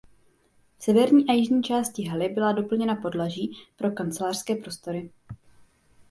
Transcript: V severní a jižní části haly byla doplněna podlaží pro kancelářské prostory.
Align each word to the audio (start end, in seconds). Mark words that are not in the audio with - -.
V 0.79 0.83
severní 0.83 1.27
a 1.29 1.33
jižní 1.33 1.63
části 1.63 2.03
haly 2.07 2.29
byla 2.29 2.51
doplněna 2.51 2.95
podlaží 2.95 3.51
pro 3.75 3.91
kancelářské 3.91 4.55
prostory. 4.55 5.11